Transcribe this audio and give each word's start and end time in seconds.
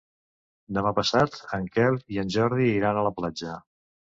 Demà 0.77 0.93
passat 0.99 1.37
en 1.59 1.67
Quel 1.75 1.99
i 2.15 2.21
en 2.25 2.33
Jordi 2.37 2.73
iran 2.79 2.99
a 2.99 3.05
la 3.11 3.13
platja. 3.21 3.61